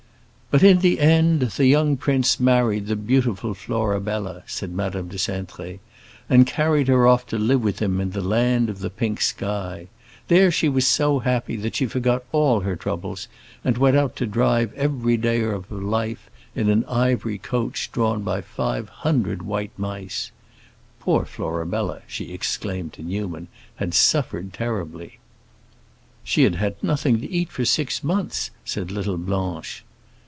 [0.53, 5.79] "But in the end the young prince married the beautiful Florabella," said Madame de Cintré,
[6.27, 9.87] "and carried her off to live with him in the Land of the Pink Sky.
[10.27, 13.29] There she was so happy that she forgot all her troubles,
[13.63, 18.21] and went out to drive every day of her life in an ivory coach drawn
[18.21, 20.33] by five hundred white mice.
[20.99, 23.47] Poor Florabella," she exclaimed to Newman,
[23.77, 25.17] "had suffered terribly."
[26.25, 29.85] "She had had nothing to eat for six months," said little Blanche.